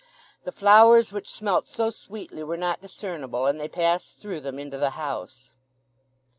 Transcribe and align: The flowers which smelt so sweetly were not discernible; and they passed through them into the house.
The 0.45 0.51
flowers 0.51 1.11
which 1.11 1.29
smelt 1.29 1.67
so 1.67 1.91
sweetly 1.91 2.43
were 2.43 2.57
not 2.57 2.81
discernible; 2.81 3.45
and 3.45 3.59
they 3.59 3.67
passed 3.67 4.19
through 4.19 4.39
them 4.39 4.57
into 4.57 4.79
the 4.79 4.89
house. 4.97 5.53